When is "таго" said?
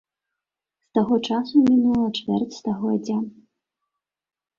0.97-1.15